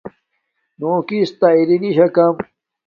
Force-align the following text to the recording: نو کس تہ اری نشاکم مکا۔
نو 0.79 0.91
کس 1.07 1.29
تہ 1.39 1.47
اری 1.59 1.77
نشاکم 1.83 2.31
مکا۔ 2.33 2.35